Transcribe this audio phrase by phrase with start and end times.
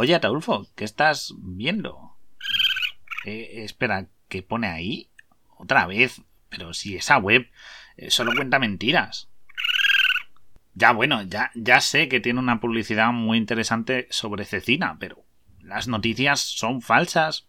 [0.00, 2.14] Oye, Ataulfo, ¿qué estás viendo?
[3.24, 5.10] Eh, espera, ¿qué pone ahí?
[5.56, 6.22] Otra vez.
[6.48, 7.50] Pero si esa web
[7.96, 9.28] eh, solo cuenta mentiras.
[10.74, 15.24] Ya, bueno, ya, ya sé que tiene una publicidad muy interesante sobre cecina, pero
[15.62, 17.48] las noticias son falsas.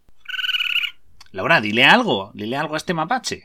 [1.32, 3.44] Laura, dile algo, dile algo a este mapache.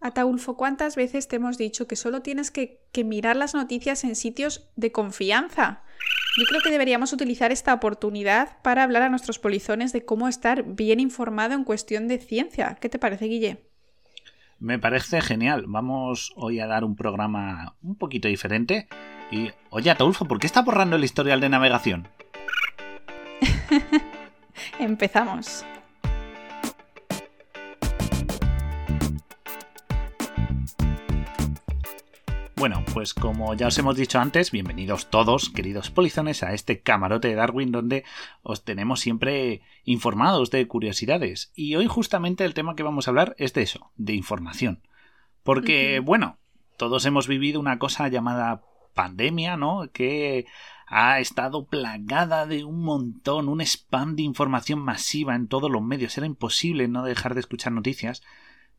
[0.00, 4.16] Ataulfo, ¿cuántas veces te hemos dicho que solo tienes que, que, mirar las noticias en
[4.16, 5.84] sitios de confianza?
[6.36, 10.64] Yo creo que deberíamos utilizar esta oportunidad para hablar a nuestros polizones de cómo estar
[10.64, 12.76] bien informado en cuestión de ciencia.
[12.78, 13.64] ¿Qué te parece, Guille?
[14.58, 15.64] Me parece genial.
[15.66, 18.86] Vamos hoy a dar un programa un poquito diferente.
[19.30, 22.08] Y, oye, Ataulfo, ¿por qué está borrando el historial de navegación?
[24.78, 25.64] Empezamos.
[32.58, 37.28] Bueno, pues como ya os hemos dicho antes, bienvenidos todos, queridos polizones, a este camarote
[37.28, 38.02] de Darwin donde
[38.42, 41.52] os tenemos siempre informados de curiosidades.
[41.54, 44.80] Y hoy justamente el tema que vamos a hablar es de eso, de información.
[45.42, 46.38] Porque, bueno,
[46.78, 48.62] todos hemos vivido una cosa llamada
[48.94, 49.90] pandemia, ¿no?
[49.92, 50.46] Que
[50.86, 56.16] ha estado plagada de un montón, un spam de información masiva en todos los medios.
[56.16, 58.22] Era imposible no dejar de escuchar noticias.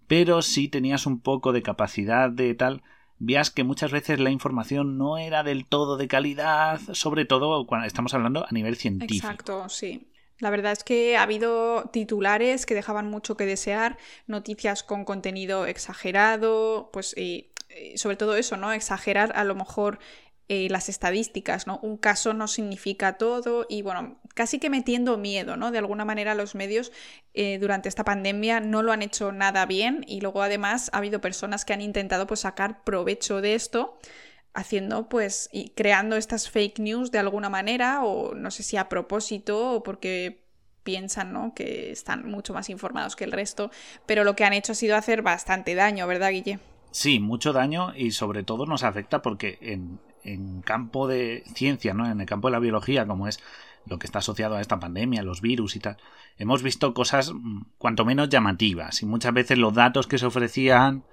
[0.08, 2.82] Pero si tenías un poco de capacidad de tal,
[3.20, 7.88] vías que muchas veces la información no era del todo de calidad, sobre todo cuando
[7.88, 9.28] estamos hablando a nivel científico.
[9.28, 10.08] Exacto, sí.
[10.40, 15.66] La verdad es que ha habido titulares que dejaban mucho que desear, noticias con contenido
[15.66, 17.50] exagerado, pues y,
[17.96, 18.72] sobre todo eso, ¿no?
[18.72, 20.00] Exagerar a lo mejor
[20.48, 21.80] eh, las estadísticas, ¿no?
[21.82, 25.72] Un caso no significa todo y bueno, casi que metiendo miedo, ¿no?
[25.72, 26.92] De alguna manera los medios
[27.34, 31.20] eh, durante esta pandemia no lo han hecho nada bien y luego además ha habido
[31.20, 33.98] personas que han intentado pues sacar provecho de esto
[34.54, 38.90] haciendo pues y creando estas fake news de alguna manera o no sé si a
[38.90, 40.46] propósito o porque
[40.84, 41.54] piensan ¿no?
[41.56, 43.72] que están mucho más informados que el resto,
[44.06, 46.60] pero lo que han hecho ha sido hacer bastante daño, ¿verdad, Guille?
[46.92, 52.10] Sí, mucho daño y sobre todo nos afecta porque en, en campo de ciencia, ¿no?
[52.10, 53.40] En el campo de la biología, como es
[53.88, 55.98] lo que está asociado a esta pandemia, los virus y tal,
[56.38, 61.04] hemos visto cosas mm, cuanto menos llamativas y muchas veces los datos que se ofrecían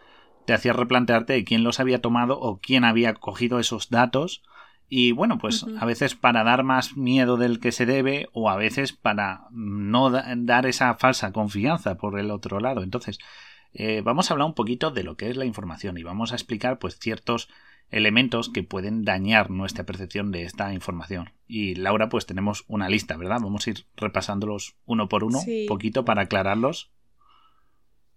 [0.45, 4.43] te hacían replantearte de quién los había tomado o quién había cogido esos datos.
[4.89, 8.57] Y bueno, pues a veces para dar más miedo del que se debe o a
[8.57, 12.83] veces para no dar esa falsa confianza por el otro lado.
[12.83, 13.19] Entonces,
[13.73, 16.37] eh, vamos a hablar un poquito de lo que es la información y vamos a
[16.37, 17.49] explicar pues ciertos
[17.91, 21.33] elementos que pueden dañar nuestra percepción de esta información.
[21.47, 23.39] Y Laura, pues tenemos una lista, ¿verdad?
[23.43, 26.93] Vamos a ir repasándolos uno por uno, poquito para aclararlos.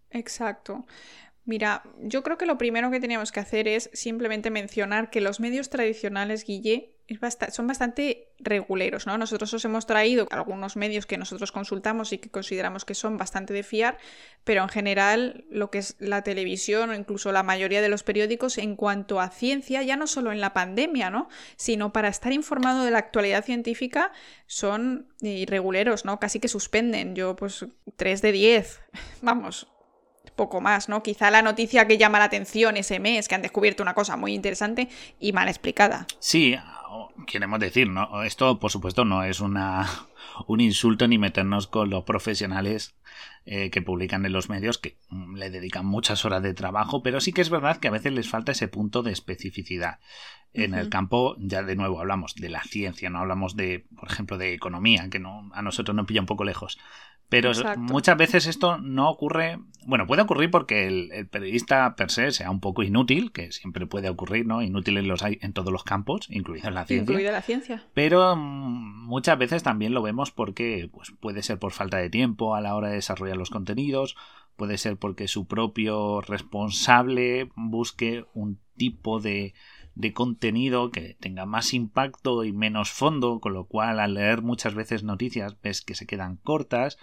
[0.10, 0.86] Exacto.
[1.46, 5.40] Mira, yo creo que lo primero que teníamos que hacer es simplemente mencionar que los
[5.40, 6.97] medios tradicionales, Guille,
[7.52, 9.18] son bastante reguleros, ¿no?
[9.18, 13.54] Nosotros os hemos traído algunos medios que nosotros consultamos y que consideramos que son bastante
[13.54, 13.98] de fiar,
[14.44, 18.58] pero en general lo que es la televisión o incluso la mayoría de los periódicos
[18.58, 21.30] en cuanto a ciencia, ya no solo en la pandemia, ¿no?
[21.56, 24.12] Sino para estar informado de la actualidad científica
[24.46, 26.20] son irreguleros, ¿no?
[26.20, 27.16] Casi que suspenden.
[27.16, 27.66] Yo, pues,
[27.96, 28.82] 3 de 10.
[29.22, 29.68] Vamos,
[30.36, 31.04] poco más, ¿no?
[31.04, 34.34] Quizá la noticia que llama la atención ese mes, que han descubierto una cosa muy
[34.34, 34.88] interesante
[35.20, 36.08] y mal explicada.
[36.20, 36.56] Sí,
[37.26, 38.24] queremos decir, ¿no?
[38.24, 39.88] Esto, por supuesto, no es una,
[40.48, 42.96] un insulto ni meternos con los profesionales
[43.46, 47.22] eh, que publican en los medios, que mm, le dedican muchas horas de trabajo, pero
[47.22, 50.00] sí que es verdad que a veces les falta ese punto de especificidad.
[50.54, 54.40] En el campo, ya de nuevo hablamos de la ciencia, no hablamos de, por ejemplo,
[54.40, 56.80] de economía, que no, a nosotros nos pilla un poco lejos.
[57.30, 62.50] Pero muchas veces esto no ocurre, bueno, puede ocurrir porque el, periodista per se sea
[62.50, 64.62] un poco inútil, que siempre puede ocurrir, ¿no?
[64.62, 67.12] Inútiles los hay en todos los campos, incluida la ciencia.
[67.12, 67.84] Incluida la ciencia.
[67.94, 72.56] Pero mm, muchas veces también lo vemos porque pues, puede ser por falta de tiempo
[72.56, 74.16] a la hora de desarrollar los contenidos,
[74.56, 79.54] puede ser porque su propio responsable busque un tipo de,
[79.98, 84.76] de contenido que tenga más impacto y menos fondo, con lo cual al leer muchas
[84.76, 87.00] veces noticias ves que se quedan cortas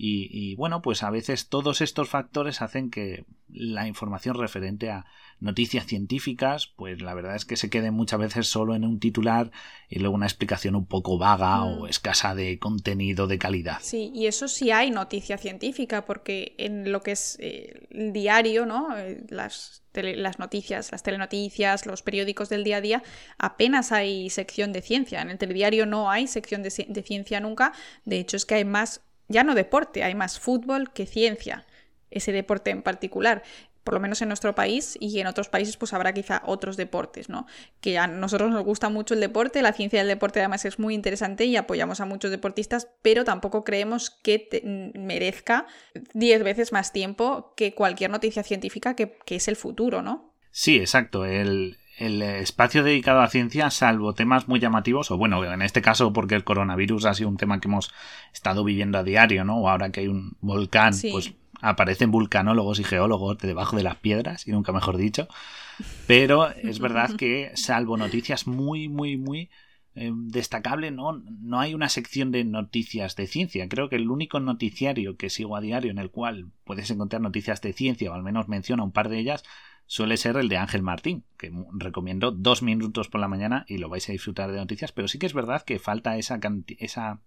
[0.00, 5.06] y, bueno, pues a veces todos estos factores hacen que la información referente a
[5.40, 9.50] noticias científicas, pues la verdad es que se quede muchas veces solo en un titular
[9.88, 11.88] y luego una explicación un poco vaga o mm.
[11.88, 13.78] escasa de contenido de calidad.
[13.80, 18.66] Sí, y eso sí hay noticia científica, porque en lo que es eh, el diario,
[18.66, 18.96] ¿no?
[18.96, 23.02] Eh, las, las noticias, las telenoticias, los periódicos del día a día,
[23.36, 25.22] apenas hay sección de ciencia.
[25.22, 27.72] En el telediario no hay sección de, de ciencia nunca.
[28.04, 31.66] De hecho, es que hay más ya no deporte, hay más fútbol que ciencia,
[32.10, 33.42] ese deporte en particular.
[33.84, 37.30] por lo menos en nuestro país, y en otros países pues habrá quizá otros deportes,
[37.30, 37.46] ¿no?
[37.80, 40.94] Que a nosotros nos gusta mucho el deporte, la ciencia del deporte además es muy
[40.94, 45.66] interesante y apoyamos a muchos deportistas, pero tampoco creemos que merezca
[46.12, 50.34] 10 veces más tiempo que cualquier noticia científica que, que es el futuro, ¿no?
[50.50, 51.24] Sí, exacto.
[51.24, 56.12] El, el espacio dedicado a ciencia, salvo temas muy llamativos, o bueno, en este caso
[56.12, 57.92] porque el coronavirus ha sido un tema que hemos
[58.32, 59.58] estado viviendo a diario, ¿no?
[59.58, 63.96] O ahora que hay un volcán, pues aparecen vulcanólogos y geólogos de debajo de las
[63.96, 65.26] piedras, y nunca mejor dicho.
[66.06, 69.50] Pero es verdad que, salvo noticias muy, muy, muy
[69.96, 73.68] eh, destacable, no, no hay una sección de noticias de ciencia.
[73.68, 77.60] Creo que el único noticiario que sigo a diario en el cual puedes encontrar noticias
[77.60, 79.42] de ciencia, o al menos menciona un par de ellas,
[79.88, 83.88] suele ser el de Ángel Martín, que recomiendo dos minutos por la mañana y lo
[83.88, 86.38] vais a disfrutar de noticias, pero sí que es verdad que falta esa,
[86.78, 87.20] esa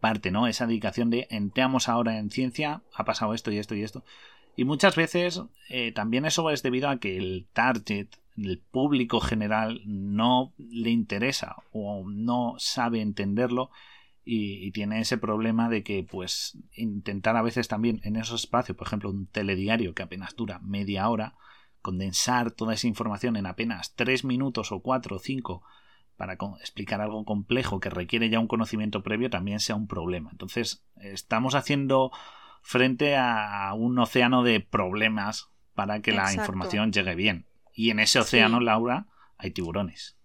[0.00, 0.46] parte, ¿no?
[0.46, 4.04] Esa dedicación de entramos ahora en ciencia, ha pasado esto y esto y esto.
[4.54, 8.06] Y muchas veces eh, también eso es debido a que el target,
[8.36, 13.70] el público general, no le interesa o no sabe entenderlo
[14.24, 18.76] y, y, tiene ese problema de que, pues, intentar a veces también en esos espacios,
[18.76, 21.34] por ejemplo, un telediario que apenas dura media hora,
[21.82, 25.62] condensar toda esa información en apenas tres minutos o cuatro o cinco
[26.16, 30.30] para explicar algo complejo que requiere ya un conocimiento previo también sea un problema.
[30.32, 32.10] Entonces, estamos haciendo
[32.60, 37.46] frente a un océano de problemas para que la información llegue bien.
[37.72, 40.18] Y en ese océano, Laura, hay tiburones.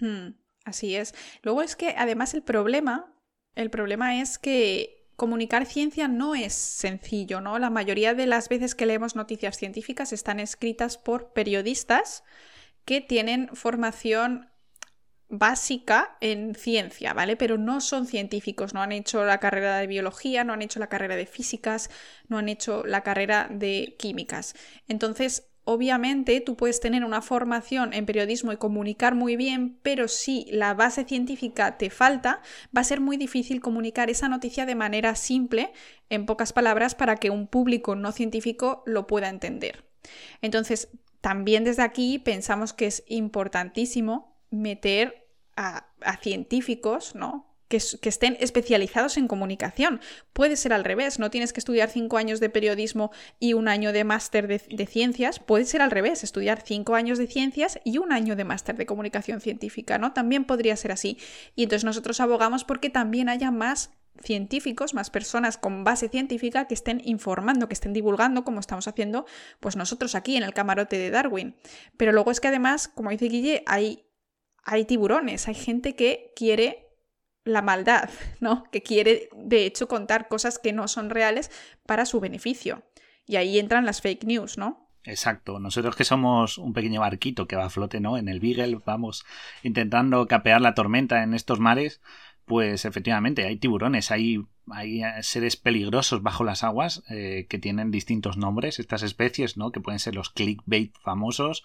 [0.00, 1.12] Hmm, así es.
[1.42, 3.12] Luego es que además el problema,
[3.56, 7.58] el problema es que comunicar ciencia no es sencillo, ¿no?
[7.58, 12.22] La mayoría de las veces que leemos noticias científicas están escritas por periodistas
[12.84, 14.50] que tienen formación
[15.28, 17.36] básica en ciencia, ¿vale?
[17.36, 20.88] Pero no son científicos, no han hecho la carrera de biología, no han hecho la
[20.88, 21.90] carrera de físicas,
[22.28, 24.54] no han hecho la carrera de químicas.
[24.86, 30.46] Entonces, Obviamente tú puedes tener una formación en periodismo y comunicar muy bien, pero si
[30.52, 32.40] la base científica te falta,
[32.74, 35.72] va a ser muy difícil comunicar esa noticia de manera simple,
[36.08, 39.84] en pocas palabras, para que un público no científico lo pueda entender.
[40.40, 40.88] Entonces,
[41.20, 45.26] también desde aquí pensamos que es importantísimo meter
[45.56, 45.88] a,
[46.22, 47.55] científicos, ¿no?
[47.68, 50.00] Que, estén especializados en comunicación.
[50.32, 53.10] Puede ser al revés, no tienes que estudiar cinco años de periodismo
[53.40, 57.26] y un año de máster de, ciencias, puede ser al revés, estudiar cinco años de
[57.26, 60.12] ciencias y un año de máster de comunicación científica, ¿no?
[60.12, 61.18] También podría ser así.
[61.54, 63.90] Y entonces nosotros abogamos porque también haya más
[64.22, 69.26] científicos, más personas con base científica que estén informando, que estén divulgando, como estamos haciendo
[69.60, 71.56] pues nosotros aquí en el camarote de Darwin.
[71.96, 74.06] Pero luego es que además, como dice Guille, hay,
[74.62, 76.85] hay tiburones, hay gente que quiere
[77.46, 78.10] la maldad,
[78.40, 78.64] ¿no?
[78.70, 81.50] Que quiere, de hecho, contar cosas que no son reales
[81.86, 82.82] para su beneficio.
[83.26, 84.90] Y ahí entran las fake news, ¿no?
[85.04, 85.60] Exacto.
[85.60, 88.18] Nosotros que somos un pequeño barquito que va a flote, ¿no?
[88.18, 89.24] En el Beagle vamos
[89.62, 92.00] intentando capear la tormenta en estos mares,
[92.44, 98.36] pues efectivamente hay tiburones, hay, hay seres peligrosos bajo las aguas eh, que tienen distintos
[98.36, 99.70] nombres, estas especies, ¿no?
[99.70, 101.64] Que pueden ser los clickbait famosos,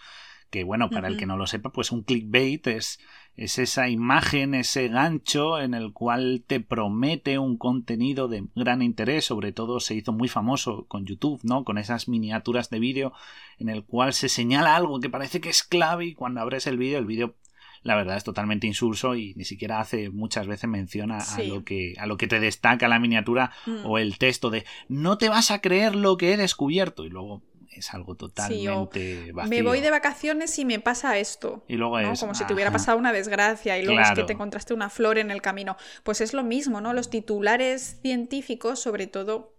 [0.51, 2.99] que bueno, para el que no lo sepa, pues un clickbait es,
[3.35, 9.25] es esa imagen, ese gancho en el cual te promete un contenido de gran interés,
[9.25, 11.63] sobre todo se hizo muy famoso con YouTube, ¿no?
[11.63, 13.13] Con esas miniaturas de vídeo
[13.57, 16.77] en el cual se señala algo que parece que es clave y cuando abres el
[16.77, 17.35] vídeo, el vídeo
[17.83, 21.95] la verdad es totalmente insulso y ni siquiera hace muchas veces mención a, lo que
[21.97, 23.85] a lo que te destaca la miniatura mm.
[23.85, 27.41] o el texto de no te vas a creer lo que he descubierto y luego
[27.71, 29.49] es algo totalmente vacío.
[29.49, 31.63] Me voy de vacaciones y me pasa esto.
[31.67, 32.19] Y luego es.
[32.19, 35.17] Como si te hubiera pasado una desgracia y luego es que te encontraste una flor
[35.17, 35.77] en el camino.
[36.03, 36.93] Pues es lo mismo, ¿no?
[36.93, 39.55] Los titulares científicos, sobre todo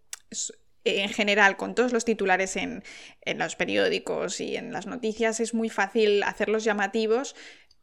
[0.85, 2.83] en general, con todos los titulares en,
[3.23, 7.35] en los periódicos y en las noticias, es muy fácil hacerlos llamativos.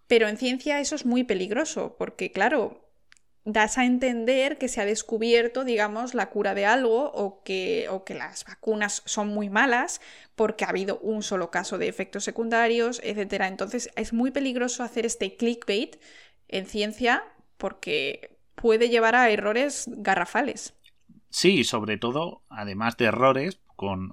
[0.08, 2.89] Pero en ciencia eso es muy peligroso, porque claro,
[3.52, 8.04] das a entender que se ha descubierto, digamos, la cura de algo o que, o
[8.04, 10.02] que las vacunas son muy malas
[10.36, 13.44] porque ha habido un solo caso de efectos secundarios, etc.
[13.48, 15.98] Entonces es muy peligroso hacer este clickbait
[16.48, 17.24] en ciencia
[17.58, 20.74] porque puede llevar a errores garrafales.
[21.30, 24.12] Sí, sobre todo, además de errores, con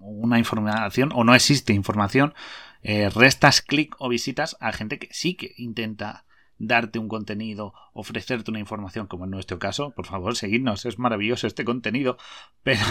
[0.00, 2.34] una información o no existe información,
[2.82, 6.25] eh, restas clic o visitas a gente que sí que intenta
[6.58, 11.46] darte un contenido, ofrecerte una información, como en nuestro caso, por favor, seguidnos, es maravilloso
[11.46, 12.16] este contenido,
[12.62, 12.84] pero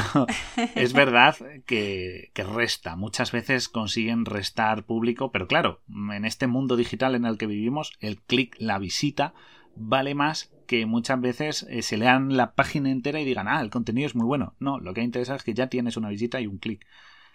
[0.76, 6.76] es verdad que, que, resta, muchas veces consiguen restar público, pero claro, en este mundo
[6.76, 9.34] digital en el que vivimos, el clic, la visita,
[9.76, 13.70] vale más que muchas veces eh, se lean la página entera y digan, ah, el
[13.70, 14.56] contenido es muy bueno.
[14.60, 16.86] No, lo que interesa es que ya tienes una visita y un clic.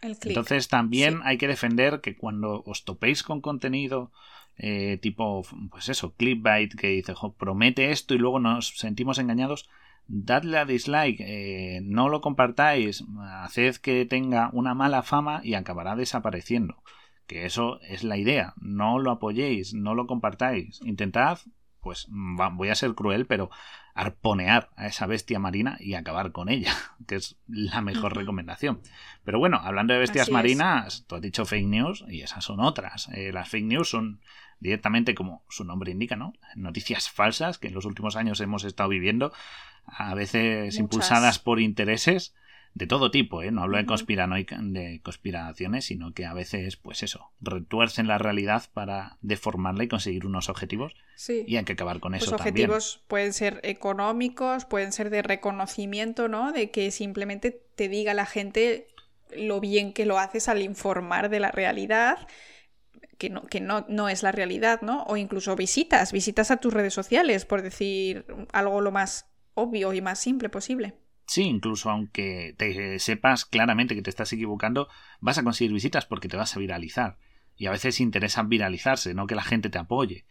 [0.02, 4.10] Entonces también hay que defender que cuando os topéis con contenido
[4.62, 9.70] eh, tipo, pues eso, clickbait que dice, promete esto y luego nos sentimos engañados,
[10.06, 13.04] dadle a dislike, eh, no lo compartáis,
[13.42, 16.82] haced que tenga una mala fama y acabará desapareciendo.
[17.26, 21.38] Que eso es la idea, no lo apoyéis, no lo compartáis, intentad,
[21.80, 23.50] pues voy a ser cruel, pero
[23.94, 26.72] arponear a esa bestia marina y acabar con ella,
[27.06, 28.80] que es la mejor recomendación.
[29.24, 33.08] Pero bueno, hablando de bestias marinas, tú has dicho fake news y esas son otras.
[33.12, 34.20] Eh, las fake news son
[34.60, 36.32] directamente, como su nombre indica, ¿no?
[36.54, 39.32] Noticias falsas que en los últimos años hemos estado viviendo,
[39.86, 42.34] a veces impulsadas por intereses
[42.74, 43.50] de todo tipo, ¿eh?
[43.50, 49.18] No hablo de, de conspiraciones, sino que a veces, pues eso, retuercen la realidad para
[49.22, 50.94] deformarla y conseguir unos objetivos.
[51.16, 51.44] Sí.
[51.46, 56.28] Y hay que acabar con pues eso objetivos pueden ser económicos, pueden ser de reconocimiento,
[56.28, 56.52] ¿no?
[56.52, 58.86] De que simplemente te diga la gente
[59.36, 62.28] lo bien que lo haces al informar de la realidad.
[63.18, 65.02] Que, no, que no, no es la realidad, ¿no?
[65.02, 70.00] O incluso visitas, visitas a tus redes sociales, por decir algo lo más obvio y
[70.00, 70.94] más simple posible.
[71.30, 74.88] Sí, incluso aunque te sepas claramente que te estás equivocando,
[75.20, 77.18] vas a conseguir visitas porque te vas a viralizar.
[77.56, 80.24] Y a veces interesa viralizarse, no que la gente te apoye.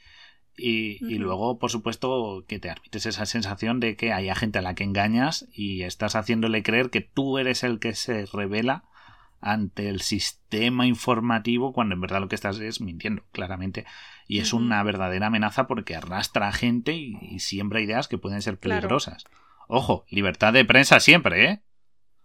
[0.58, 4.76] Y, luego, por supuesto, que te admites esa sensación de que hay gente a la
[4.76, 8.84] que engañas y estás haciéndole creer que tú eres el que se revela
[9.40, 13.86] ante el sistema informativo cuando en verdad lo que estás es mintiendo, claramente.
[14.28, 18.58] Y es una verdadera amenaza porque arrastra a gente y, siembra ideas que pueden ser
[18.58, 19.24] peligrosas.
[19.72, 21.64] Ojo, libertad de prensa siempre, ¿eh?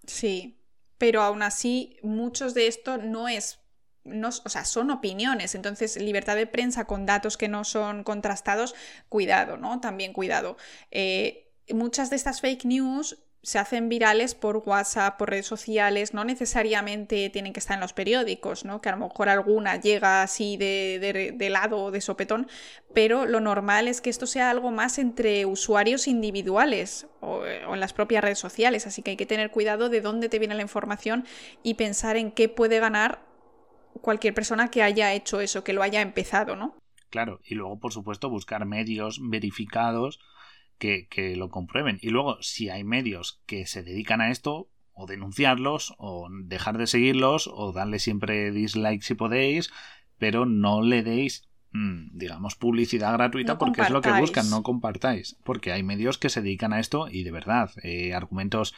[0.07, 0.59] Sí,
[0.97, 3.61] pero aún así, muchos de esto no es.
[4.03, 5.55] No, o sea, son opiniones.
[5.55, 8.75] Entonces, libertad de prensa con datos que no son contrastados,
[9.11, 9.79] cuidado, ¿no?
[9.81, 10.57] También cuidado.
[10.91, 16.25] Eh, muchas de estas fake news se hacen virales por WhatsApp, por redes sociales, no
[16.25, 18.81] necesariamente tienen que estar en los periódicos, ¿no?
[18.81, 22.49] Que a lo mejor alguna llega así de, de, lado o de sopetón,
[22.95, 27.81] pero lo normal es que esto sea algo más entre usuarios individuales o, o, en
[27.81, 30.63] las propias redes sociales, así que hay que tener cuidado de dónde te viene la
[30.63, 31.27] información
[31.63, 33.21] y pensar en qué puede ganar
[34.01, 36.75] cualquier persona que haya hecho eso, que lo haya empezado, ¿no?
[37.11, 40.19] Claro, y luego, por supuesto, buscar medios verificados
[40.79, 41.99] que, lo comprueben.
[42.01, 46.87] Y luego, si hay medios que se dedican a esto, o denunciarlos, o dejar de
[46.87, 49.71] seguirlos, o darle siempre dislike si podéis,
[50.19, 55.37] pero no le deis, mm, digamos, publicidad gratuita porque es lo que buscan, no compartáis.
[55.45, 58.75] Porque hay medios que se dedican a esto y de verdad, eh, argumentos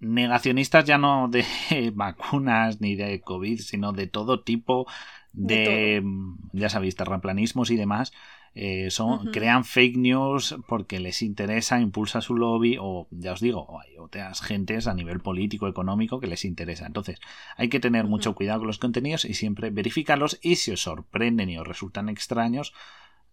[0.00, 1.44] negacionistas ya no de
[1.94, 4.86] vacunas ni de COVID, sino de todo tipo
[5.32, 8.12] de, mm, ya sabéis, terraplanismos y demás,
[8.56, 13.80] eh, son, crean fake news porque les interesa, impulsa su lobby o ya os digo,
[13.80, 16.86] hay otras gentes a nivel político, económico que les interesa.
[16.86, 17.18] Entonces
[17.56, 21.50] hay que tener mucho cuidado con los contenidos y siempre verificarlos y si os sorprenden
[21.50, 22.72] y os resultan extraños,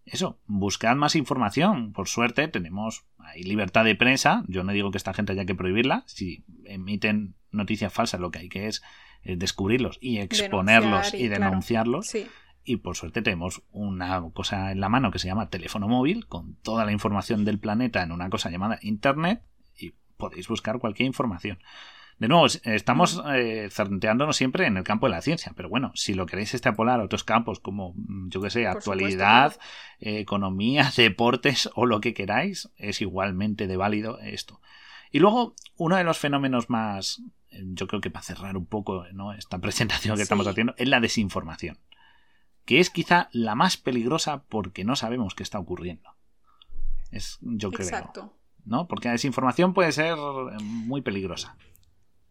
[0.04, 1.92] eso, buscad más información.
[1.92, 4.42] Por suerte tenemos hay libertad de prensa.
[4.48, 6.02] Yo no digo que esta gente haya que prohibirla.
[6.06, 8.82] Si emiten noticias falsas, lo que hay que es,
[9.22, 12.08] descubrirlos y exponerlos y, denunciarlos.
[12.08, 12.26] Sí
[12.64, 16.54] y por suerte tenemos una cosa en la mano que se llama teléfono móvil con
[16.56, 19.42] toda la información del planeta en una cosa llamada Internet
[19.76, 21.58] y podéis buscar cualquier información.
[22.18, 23.68] De nuevo, estamos eh,
[24.30, 27.24] siempre en el campo de la ciencia, pero bueno, si lo queréis extrapolar a otros
[27.24, 29.58] campos como, mm, yo que sé, actualidad,
[29.98, 34.60] economía, deportes o lo que queráis, es igualmente de válido esto.
[35.10, 39.04] Y luego, uno de los fenómenos más, eh, yo creo que para cerrar un poco
[39.12, 39.32] ¿no?
[39.32, 41.78] esta presentación que estamos haciendo, es la desinformación
[42.64, 46.10] que es quizá la más peligrosa porque no sabemos qué está ocurriendo.
[47.10, 47.86] Es, yo creo.
[47.86, 48.32] Exacto.
[48.64, 48.86] ¿No?
[48.86, 50.16] Porque la desinformación puede ser
[50.62, 51.56] muy peligrosa.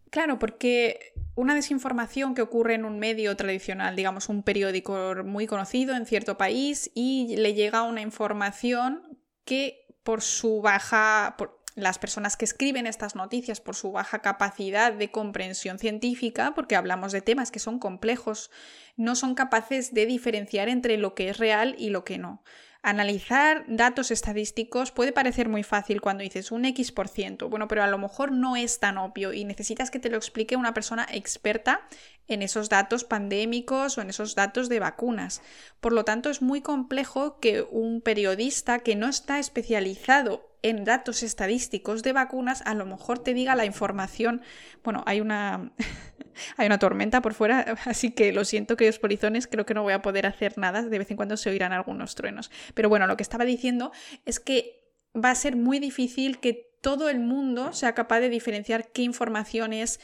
[0.10, 5.96] Claro, porque una desinformación que ocurre en un medio tradicional, digamos un periódico muy conocido
[5.96, 11.36] en cierto país, y le llega una información que por su baja,
[11.76, 17.12] las personas que escriben estas noticias por su baja capacidad de comprensión científica, porque hablamos
[17.12, 18.52] de temas que son complejos,
[18.98, 22.44] no son capaces de diferenciar entre lo que es real y lo que no.
[22.84, 27.84] Analizar datos estadísticos puede parecer muy fácil cuando dices un X por ciento, bueno, pero
[27.84, 31.06] a lo mejor no es tan obvio y necesitas que te lo explique una persona
[31.12, 31.88] experta
[32.28, 35.44] en esos datos pandémicos o en esos datos de vacunas.
[35.80, 41.24] Por lo tanto, es muy complejo que un periodista que no está especializado en datos
[41.24, 44.42] estadísticos de vacunas, a lo mejor te diga la información.
[44.84, 45.72] Bueno, hay una,
[46.58, 49.94] hay una tormenta por fuera, así que lo siento, queridos polizones, creo que no voy
[49.94, 50.82] a poder hacer nada.
[50.84, 52.52] De vez en cuando se oirán algunos truenos.
[52.74, 53.92] Pero bueno, lo que estaba diciendo
[54.26, 54.82] es que
[55.16, 59.72] va a ser muy difícil que todo el mundo sea capaz de diferenciar qué información
[59.72, 60.00] es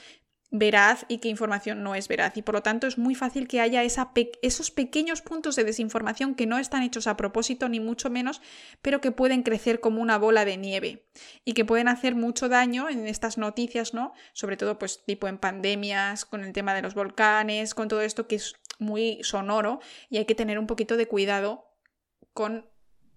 [0.50, 2.38] veraz y qué información no es veraz.
[2.38, 6.46] Y por lo tanto es muy fácil que haya esos pequeños puntos de desinformación que
[6.46, 8.42] no están hechos a propósito, ni mucho menos,
[8.82, 11.06] pero que pueden crecer como una bola de nieve
[11.44, 14.14] y que pueden hacer mucho daño en estas noticias, ¿no?
[14.34, 18.28] Sobre todo, pues, tipo en pandemias, con el tema de los volcanes, con todo esto
[18.28, 21.66] que es muy sonoro y hay que tener un poquito de cuidado
[22.34, 22.70] con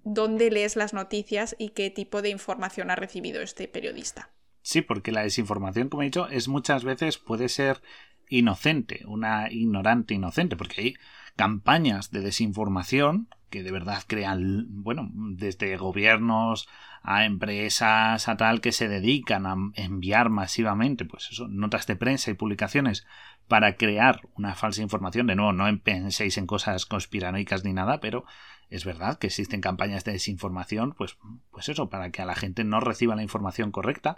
[0.02, 4.30] dónde lees las noticias y qué tipo de información ha recibido este periodista.
[4.62, 7.82] Sí, porque la desinformación, como he dicho, es muchas veces puede ser
[8.28, 10.94] inocente, una ignorante inocente, porque hay
[11.36, 16.68] campañas de desinformación que de verdad crean, bueno, desde gobiernos
[17.02, 22.30] a empresas a tal que se dedican a enviar masivamente, pues eso, notas de prensa
[22.30, 23.06] y publicaciones
[23.48, 25.26] para crear una falsa información.
[25.26, 28.24] De nuevo, no penséis en cosas conspiranoicas ni nada, pero
[28.68, 31.18] es verdad que existen campañas de desinformación, pues,
[31.50, 34.16] pues eso, para que a la gente no reciba la información correcta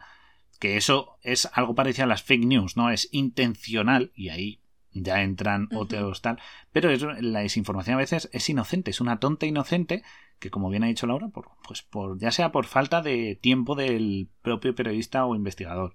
[0.62, 2.90] que eso es algo parecido a las fake news, ¿no?
[2.90, 4.60] Es intencional y ahí
[4.92, 6.38] ya entran otros tal,
[6.70, 6.88] pero
[7.20, 10.04] la desinformación a veces es inocente, es una tonta inocente
[10.38, 13.74] que como bien ha dicho Laura, por, pues por ya sea por falta de tiempo
[13.74, 15.94] del propio periodista o investigador,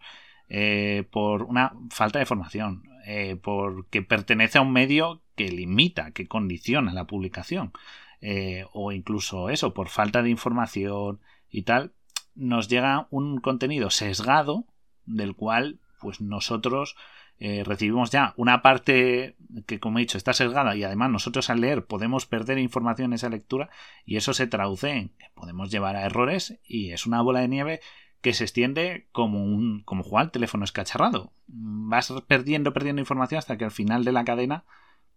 [0.50, 6.28] eh, por una falta de formación, eh, porque pertenece a un medio que limita, que
[6.28, 7.72] condiciona la publicación,
[8.20, 11.94] eh, o incluso eso, por falta de información y tal,
[12.38, 14.66] nos llega un contenido sesgado
[15.06, 16.96] del cual pues nosotros
[17.40, 19.36] eh, recibimos ya una parte
[19.68, 23.14] que como he dicho está sesgada y además nosotros al leer podemos perder información en
[23.14, 23.70] esa lectura
[24.06, 27.48] y eso se traduce en que podemos llevar a errores y es una bola de
[27.48, 27.80] nieve
[28.22, 33.58] que se extiende como un como jugar al teléfono escacharrado vas perdiendo perdiendo información hasta
[33.58, 34.64] que al final de la cadena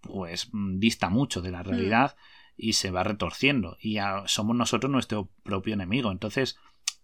[0.03, 2.53] pues dista mucho de la realidad mm.
[2.59, 3.97] y se va retorciendo y
[4.27, 6.59] somos nosotros nuestro propio enemigo entonces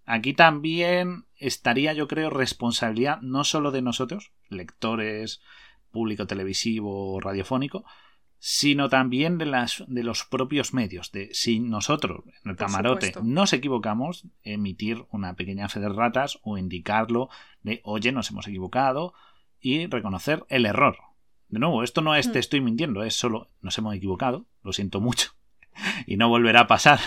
[0.07, 5.41] Aquí también estaría, yo creo, responsabilidad no solo de nosotros, lectores,
[5.91, 7.85] público televisivo, radiofónico,
[8.39, 11.11] sino también de, las, de los propios medios.
[11.11, 16.57] De si nosotros, en el camarote, nos equivocamos, emitir una pequeña fe de ratas o
[16.57, 17.29] indicarlo
[17.63, 19.13] de, oye, nos hemos equivocado
[19.61, 20.99] y reconocer el error.
[21.49, 25.01] De nuevo, esto no es te estoy mintiendo, es solo nos hemos equivocado, lo siento
[25.01, 25.33] mucho
[26.07, 27.01] y no volverá a pasar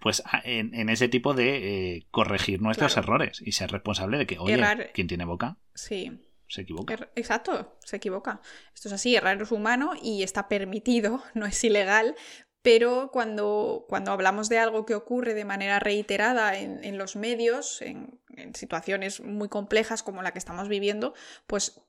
[0.00, 4.90] pues en, ese tipo de eh, corregir nuestros errores y ser responsable de que, oye,
[4.92, 5.56] quien tiene boca?
[5.74, 6.24] Sí.
[6.48, 6.94] Se equivoca.
[6.94, 8.40] Er, exacto, se equivoca.
[8.74, 12.14] Esto es así, errar es humano y está permitido, no es ilegal,
[12.62, 18.20] pero cuando, cuando hablamos de algo que ocurre de manera reiterada en, los medios, en,
[18.36, 21.14] en, situaciones muy complejas como la que estamos viviendo,
[21.46, 21.80] pues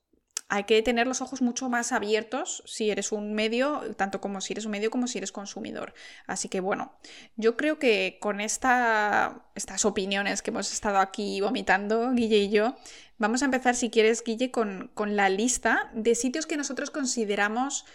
[0.50, 4.54] hay que tener los ojos mucho más abiertos si eres un medio, tanto como si
[4.54, 5.94] eres un medio como si eres consumidor.
[6.26, 6.92] Así que bueno,
[7.36, 12.76] yo creo que con esta, estas opiniones que hemos estado aquí vomitando, Guille y yo,
[13.20, 17.86] vamos a empezar, si quieres, Guille, con, con la lista de sitios que nosotros consideramos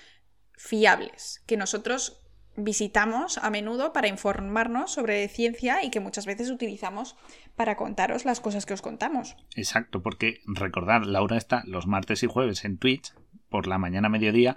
[0.56, 2.23] fiables, que nosotros
[2.56, 7.16] visitamos a menudo para informarnos sobre ciencia y que muchas veces utilizamos
[7.56, 9.36] para contaros las cosas que os contamos.
[9.56, 13.12] Exacto, porque recordad, Laura está los martes y jueves en Twitch
[13.48, 14.56] por la mañana mediodía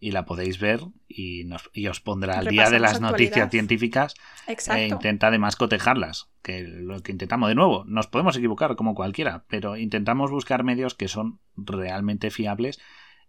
[0.00, 4.14] y la podéis ver y, nos, y os pondrá al día de las noticias científicas
[4.46, 9.44] e intenta además cotejarlas, que lo que intentamos de nuevo, nos podemos equivocar como cualquiera,
[9.48, 12.78] pero intentamos buscar medios que son realmente fiables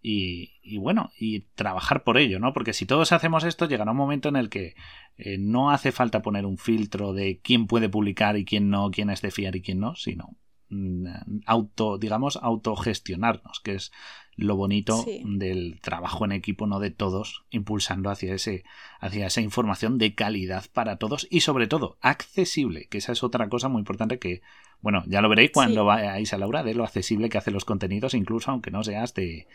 [0.02, 2.54] y, bueno, y trabajar por ello, ¿no?
[2.54, 4.76] Porque si todos hacemos esto, llegará un momento en el que
[5.18, 9.10] eh, no hace falta poner un filtro de quién puede publicar y quién no, quién
[9.10, 10.38] es de fiar y quién no, sino
[10.70, 11.08] mm,
[11.46, 13.92] auto, digamos, autogestionarnos, que es
[14.38, 18.64] lo bonito del trabajo en equipo, no de todos, impulsando hacia ese,
[19.02, 23.50] hacia esa información de calidad para todos y sobre todo accesible, que esa es otra
[23.50, 24.42] cosa muy importante que,
[24.80, 28.14] bueno, ya lo veréis cuando vayáis a Laura de lo accesible que hace los contenidos,
[28.14, 29.48] incluso aunque no seas de,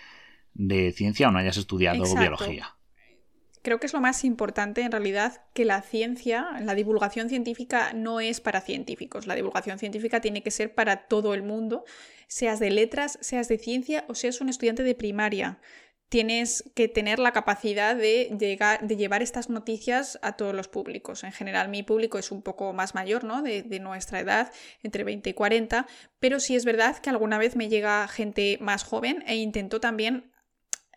[0.54, 2.74] de ciencia o no hayas estudiado biología.
[3.64, 8.20] Creo que es lo más importante en realidad que la ciencia, la divulgación científica no
[8.20, 9.26] es para científicos.
[9.26, 11.86] La divulgación científica tiene que ser para todo el mundo,
[12.28, 15.60] seas de letras, seas de ciencia o seas un estudiante de primaria.
[16.10, 21.24] Tienes que tener la capacidad de, llegar, de llevar estas noticias a todos los públicos.
[21.24, 23.40] En general, mi público es un poco más mayor, ¿no?
[23.40, 25.86] De, de nuestra edad, entre 20 y 40,
[26.20, 30.33] pero sí es verdad que alguna vez me llega gente más joven e intento también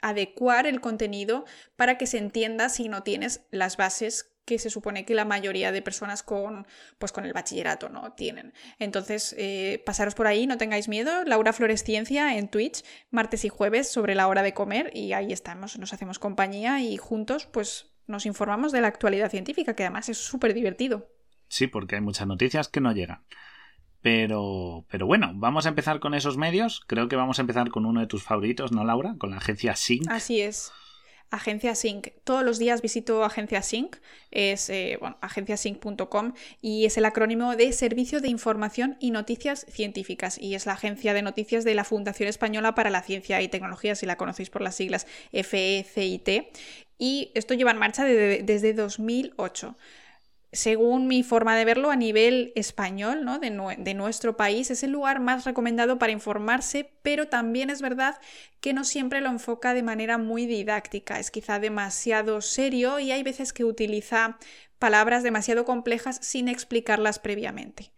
[0.01, 5.03] adecuar el contenido para que se entienda si no tienes las bases que se supone
[5.03, 6.65] que la mayoría de personas con,
[6.99, 8.53] pues con el bachillerato no tienen.
[8.79, 11.25] Entonces, eh, pasaros por ahí, no tengáis miedo.
[11.25, 15.33] Laura Flores Ciencia en Twitch, martes y jueves sobre la hora de comer y ahí
[15.33, 20.07] estamos, nos hacemos compañía y juntos pues nos informamos de la actualidad científica, que además
[20.07, 21.11] es súper divertido.
[21.49, 23.25] Sí, porque hay muchas noticias que no llegan.
[24.01, 26.81] Pero, pero bueno, vamos a empezar con esos medios.
[26.87, 29.15] Creo que vamos a empezar con uno de tus favoritos, ¿no, Laura?
[29.17, 30.09] Con la agencia Sync.
[30.09, 30.71] Así es.
[31.29, 32.09] Agencia Sync.
[32.23, 33.97] Todos los días visito Agencia Sync,
[34.31, 40.37] es eh, bueno, agenciasync.com y es el acrónimo de Servicio de Información y Noticias Científicas
[40.39, 43.95] y es la agencia de noticias de la Fundación Española para la Ciencia y Tecnología,
[43.95, 46.29] si la conocéis por las siglas FECIT.
[46.97, 49.75] Y esto lleva en marcha desde 2008
[50.51, 53.39] según mi forma de verlo, a nivel español, ¿no?
[53.39, 58.19] de, de, nuestro país, es el lugar más recomendado para informarse, pero también es verdad
[58.61, 63.23] que no siempre lo enfoca de manera muy didáctica, es quizá demasiado serio y hay
[63.23, 64.37] veces que utiliza
[64.79, 67.91] palabras demasiado complejas sin explicarlas previamente.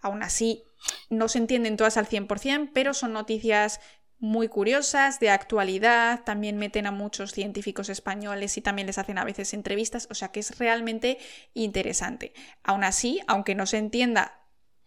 [0.00, 0.64] Aún así,
[1.10, 3.80] no se entienden todas al 100%, pero son noticias
[4.20, 9.24] muy curiosas, de actualidad, también meten a muchos científicos españoles y también les hacen a
[9.24, 11.18] veces entrevistas, o sea que es realmente
[11.54, 12.34] interesante.
[12.62, 14.36] Aún así, aunque no se entienda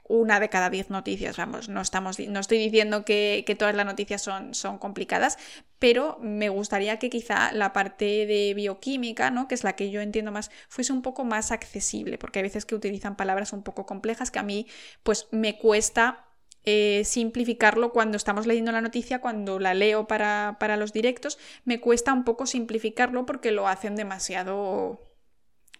[0.05, 4.21] una de cada diez noticias, vamos, no, estamos, no estoy diciendo que, todas las noticias
[4.21, 5.39] son, son, complicadas,
[5.79, 9.47] pero me gustaría que quizá la parte de bioquímica, ¿no?
[9.47, 12.65] que es la que yo entiendo más, fuese un poco más accesible, porque hay veces
[12.65, 14.67] que utilizan palabras un poco complejas que a mí
[15.03, 16.27] pues me cuesta
[16.65, 21.79] eh, simplificarlo cuando estamos leyendo la noticia, cuando la leo para, para los directos, me
[21.79, 25.13] cuesta un poco simplificarlo porque lo hacen demasiado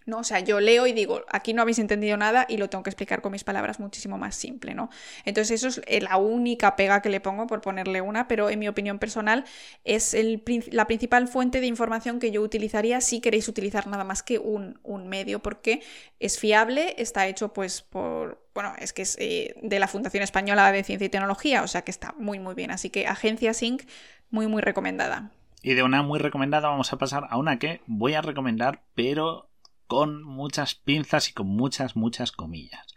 [0.06, 0.19] ¿no?
[0.19, 2.89] O sea, yo leo y digo, aquí no habéis entendido nada y lo tengo que
[2.89, 4.89] explicar con mis palabras muchísimo más simple, ¿no?
[5.26, 8.67] Entonces eso es la única pega que le pongo por ponerle una, pero en mi
[8.67, 9.46] opinión personal
[9.84, 14.24] es el, la principal fuente de información que yo utilizaría si queréis utilizar nada más
[14.24, 15.82] que un, un medio, porque
[16.19, 20.71] es fiable, está hecho pues por, bueno, es que es eh, de la Fundación Española
[20.71, 23.83] de Ciencia y Tecnología, o sea que está muy muy bien, así que Agencia Sync,
[24.29, 25.31] muy muy recomendada.
[25.61, 29.49] Y de una muy recomendada vamos a pasar a una que voy a recomendar, pero
[29.87, 32.95] con muchas pinzas y con muchas, muchas comillas.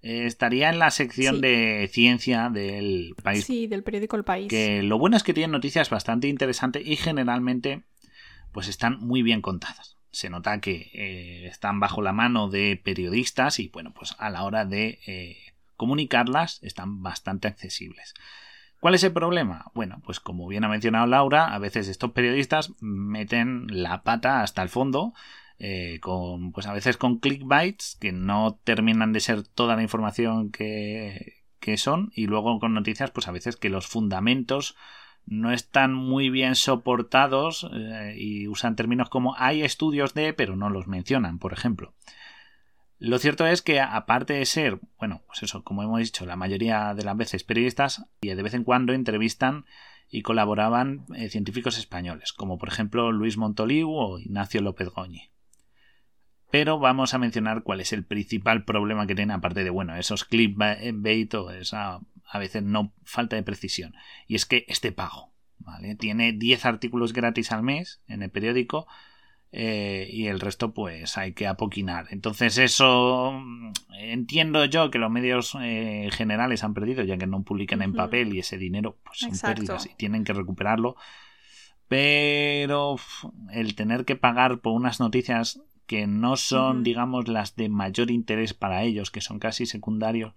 [0.00, 3.44] Eh, estaría en la sección de ciencia del país.
[3.44, 4.48] Sí, del periódico El País.
[4.48, 7.82] Que lo bueno es que tienen noticias bastante interesantes y generalmente
[8.52, 9.97] pues están muy bien contadas.
[10.10, 14.44] Se nota que eh, están bajo la mano de periodistas y bueno, pues a la
[14.44, 15.36] hora de eh,
[15.76, 18.14] comunicarlas están bastante accesibles.
[18.80, 19.70] ¿Cuál es el problema?
[19.74, 24.62] Bueno, pues como bien ha mencionado Laura, a veces estos periodistas meten la pata hasta
[24.62, 25.14] el fondo
[25.60, 30.50] eh, con, pues a veces con clickbaits que no terminan de ser toda la información
[30.50, 31.36] que,
[31.76, 34.74] son y luego con noticias pues a veces que los fundamentos
[35.28, 40.70] no están muy bien soportados eh, y usan términos como hay estudios de pero no
[40.70, 41.94] los mencionan por ejemplo.
[42.98, 46.94] Lo cierto es que aparte de ser bueno pues eso como hemos dicho la mayoría
[46.94, 49.66] de las veces periodistas y de vez en cuando entrevistan
[50.10, 55.30] y colaboraban eh, científicos españoles como por ejemplo Luis Montoliu o Ignacio López Goñi.
[56.50, 60.24] Pero vamos a mencionar cuál es el principal problema que tiene, aparte de, bueno, esos
[60.24, 63.94] clickbait o esa a veces no falta de precisión.
[64.26, 65.94] Y es que este pago, ¿vale?
[65.94, 68.86] Tiene 10 artículos gratis al mes en el periódico
[69.50, 72.06] eh, y el resto pues hay que apoquinar.
[72.10, 77.42] Entonces eso mm, entiendo yo que los medios eh, generales han perdido ya que no
[77.42, 80.96] publican en papel y ese dinero pues son pérdidas y tienen que recuperarlo.
[81.88, 82.96] Pero
[83.50, 88.52] el tener que pagar por unas noticias que no son, digamos, las de mayor interés
[88.52, 90.34] para ellos, que son casi secundarios,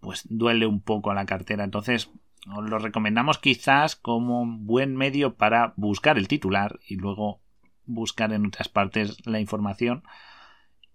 [0.00, 1.64] pues duele un poco a la cartera.
[1.64, 2.10] Entonces,
[2.46, 7.40] os lo recomendamos quizás como un buen medio para buscar el titular y luego
[7.86, 10.02] buscar en otras partes la información.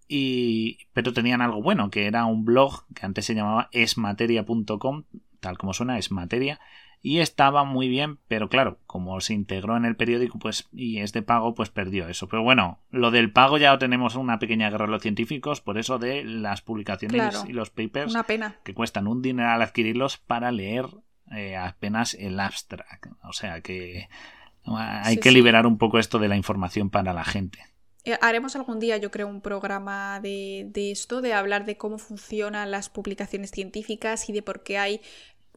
[0.08, 5.04] Y, pero tenían algo bueno, que era un blog que antes se llamaba esmateria.com,
[5.40, 6.60] tal como suena, esmateria,
[7.06, 11.14] y estaba muy bien, pero claro, como se integró en el periódico pues y es
[11.14, 12.28] de pago, pues perdió eso.
[12.28, 16.24] Pero bueno, lo del pago ya tenemos una pequeña guerra los científicos, por eso de
[16.24, 18.56] las publicaciones y los papers una pena.
[18.64, 20.88] que cuestan un dinero al adquirirlos para leer
[21.32, 23.06] eh, apenas el abstract.
[23.22, 24.10] O sea que
[24.66, 27.60] hay que liberar un poco esto de la información para la gente.
[28.04, 31.98] Eh, haremos algún día, yo creo, un programa de, de, esto, de hablar de cómo
[31.98, 35.02] funcionan las publicaciones científicas y de por qué hay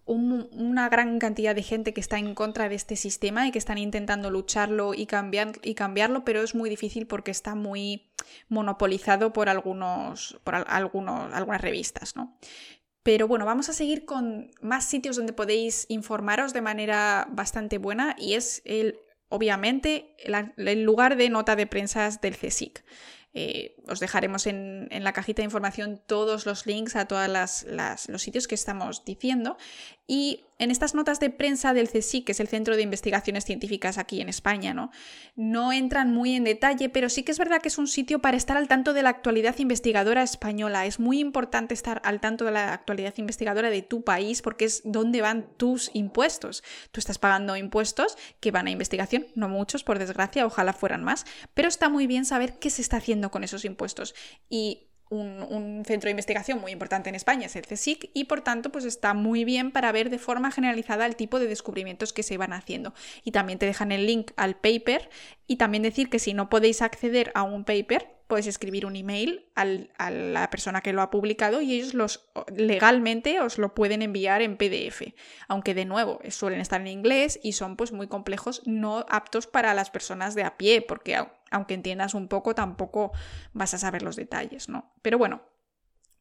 [0.08, 3.78] una gran cantidad de gente que está en contra de este sistema y que están
[3.78, 8.10] intentando lucharlo y, cambiar, y cambiarlo, pero es muy difícil porque está muy
[8.48, 12.38] monopolizado por, algunos, por algunos, algunas revistas, ¿no?
[13.02, 18.16] Pero bueno, vamos a seguir con más sitios donde podéis informaros de manera bastante buena
[18.18, 22.84] y es el, obviamente el, lugar de nota de prensa del CSIC.
[23.34, 27.28] Eh, os dejaremos en, la cajita de información todos los links a todos
[28.08, 29.56] los sitios que estamos diciendo.
[30.10, 33.98] Y en estas notas de prensa del CSIC, que es el Centro de Investigaciones Científicas
[33.98, 34.90] aquí en España, ¿no?
[35.36, 38.38] No entran muy en detalle, pero sí que es verdad que es un sitio para
[38.38, 40.86] estar al tanto de la actualidad investigadora española.
[40.86, 44.80] Es muy importante estar al tanto de la actualidad investigadora de tu país porque es
[44.82, 46.64] donde van tus impuestos.
[46.90, 51.26] Tú estás pagando impuestos que van a investigación, no muchos, por desgracia, ojalá fueran más,
[51.52, 54.14] pero está muy bien saber qué se está haciendo con esos impuestos.
[54.48, 58.70] Y un, centro de investigación muy importante en España, es el CSIC, y por tanto
[58.70, 62.36] pues está muy bien para ver de forma generalizada el tipo de descubrimientos que se
[62.36, 62.94] van haciendo.
[63.24, 65.08] Y también te dejan el link al paper
[65.46, 69.50] y también decir que si no podéis acceder a un paper, podéis escribir un email
[69.54, 74.42] a la persona que lo ha publicado y ellos los legalmente os lo pueden enviar
[74.42, 75.14] en PDF.
[75.48, 79.74] Aunque de nuevo suelen estar en inglés y son pues muy complejos, no aptos para
[79.74, 81.16] las personas de a pie, porque
[81.50, 83.12] aunque entiendas un poco, tampoco
[83.54, 84.92] vas a saber los detalles, ¿no?
[85.00, 85.42] Pero bueno,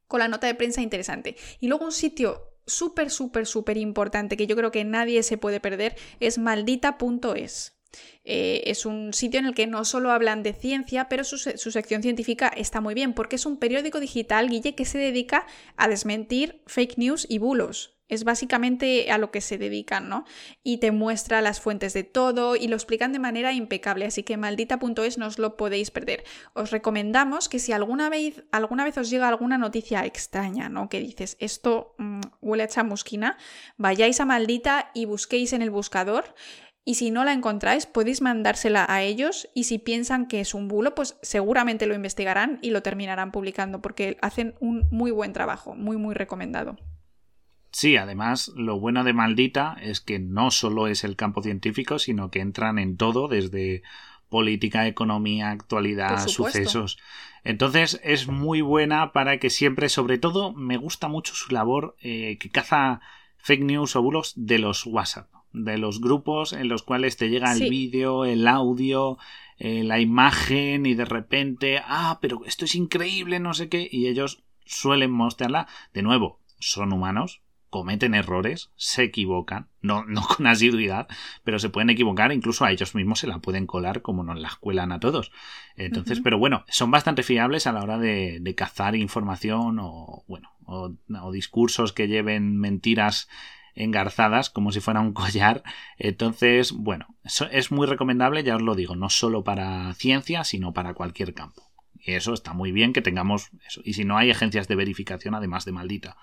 [0.06, 1.36] con la nota de prensa interesante.
[1.60, 5.60] Y luego un sitio súper, súper, súper importante que yo creo que nadie se puede
[5.60, 7.77] perder es maldita.es.
[8.24, 12.02] Eh, es un sitio en el que no solo hablan de ciencia, pero su, sección
[12.02, 15.46] científica está muy bien, porque es un periódico digital, Guille, que se dedica
[15.76, 20.24] a desmentir fake news y bulos es básicamente a lo que se dedican, ¿no?
[20.62, 24.36] Y te muestra las fuentes de todo y lo explican de manera impecable, así que
[24.36, 26.24] maldita.es no os lo podéis perder.
[26.54, 30.88] Os recomendamos que si alguna vez, alguna vez os llega alguna noticia extraña, ¿no?
[30.88, 33.36] Que dices, esto mm, huele a chamusquina,
[33.76, 36.34] vayáis a maldita y busquéis en el buscador.
[36.88, 40.68] Y si no la encontráis, podéis mandársela a ellos y si piensan que es un
[40.68, 45.74] bulo, pues seguramente lo investigarán y lo terminarán publicando porque hacen un muy buen trabajo,
[45.74, 46.78] muy muy recomendado.
[47.72, 52.30] Sí, además lo bueno de Maldita es que no solo es el campo científico, sino
[52.30, 53.82] que entran en todo, desde
[54.30, 56.98] política, economía, actualidad, sucesos.
[57.44, 62.38] Entonces es muy buena para que siempre, sobre todo, me gusta mucho su labor eh,
[62.38, 63.02] que caza
[63.36, 67.52] fake news o bulos de los WhatsApp, de los grupos en los cuales te llega
[67.52, 69.18] el vídeo, el audio,
[69.58, 74.06] eh, la imagen y de repente, ah, pero esto es increíble, no sé qué, y
[74.06, 75.66] ellos suelen mostrarla.
[75.92, 81.08] De nuevo, son humanos, cometen errores, se equivocan, no, no con asiduidad,
[81.44, 84.48] pero se pueden equivocar, incluso a ellos mismos se la pueden colar como nos la
[84.48, 85.32] escuelan a todos.
[85.76, 90.92] Entonces, pero bueno, son bastante fiables a la hora de, cazar información o, bueno, o,
[91.32, 93.28] discursos que lleven mentiras
[93.78, 95.62] engarzadas como si fuera un collar.
[95.96, 97.06] Entonces, bueno,
[97.50, 101.62] es muy recomendable, ya os lo digo, no solo para ciencia, sino para cualquier campo.
[101.94, 103.80] Y eso está muy bien que tengamos eso.
[103.84, 106.16] Y si no hay agencias de verificación, además de maldita.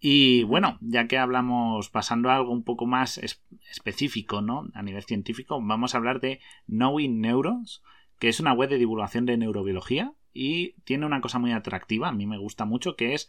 [0.00, 4.68] Y bueno, ya que hablamos, pasando a algo un poco más específico, ¿no?
[4.74, 7.82] A nivel científico, vamos a hablar de Knowing Neurons,
[8.18, 12.12] que es una web de divulgación de neurobiología y tiene una cosa muy atractiva, a
[12.12, 13.28] mí me gusta mucho, que es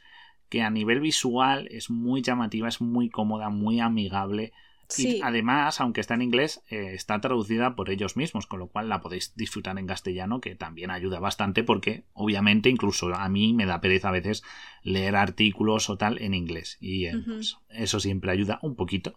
[0.50, 4.52] que a nivel visual es muy llamativa, es muy cómoda, muy amigable
[4.98, 8.90] y además, aunque está en inglés, eh, está traducida por ellos mismos, con lo cual
[8.90, 13.68] la podéis disfrutar en castellano, que también ayuda bastante porque obviamente incluso a mí me
[13.68, 14.44] da pereza a veces
[14.82, 16.78] leer artículos o tal en inglés.
[16.82, 19.14] Y eh, pues, eso siempre ayuda un poquito,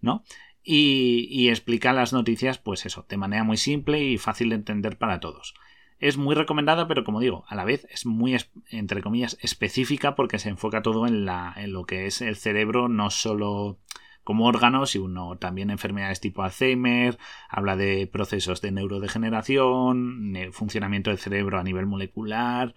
[0.00, 0.24] ¿no?
[0.62, 4.98] Y, y explica las noticias, pues eso, de manera muy simple y fácil de entender
[4.98, 5.54] para todos.
[5.98, 8.36] Es muy recomendada, pero como digo, a la vez es muy,
[8.70, 12.88] entre comillas, específica porque se enfoca todo en, la, en lo que es el cerebro,
[12.88, 13.78] no solo
[14.22, 21.18] como órganos y uno también enfermedades tipo Alzheimer, habla de procesos de neurodegeneración, funcionamiento del
[21.18, 22.74] cerebro a nivel molecular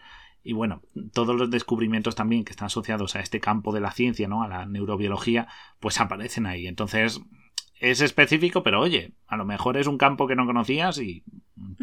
[0.47, 4.30] y bueno, todos los descubrimientos también que están asociados a este campo de la ciencia,
[4.30, 4.43] ¿no?
[4.43, 5.49] A la neurobiología,
[5.82, 6.67] pues aparecen ahí.
[6.67, 7.19] Entonces,
[7.80, 11.24] es específico, pero oye, a lo mejor es un campo que no conocías y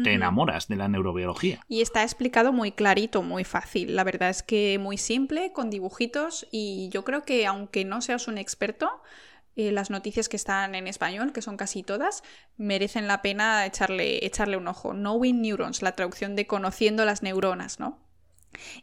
[0.03, 1.61] te enamoras de la neurobiología.
[1.67, 3.95] Y está explicado muy clarito, muy fácil.
[3.95, 8.27] La verdad es que muy simple, con dibujitos y yo creo que aunque no seas
[8.27, 8.89] un experto,
[9.55, 12.23] eh, las noticias que están en español, que son casi todas,
[12.57, 14.91] merecen la pena echarle, echarle un ojo.
[14.91, 18.04] Knowing Neurons, la traducción de conociendo las neuronas, ¿no?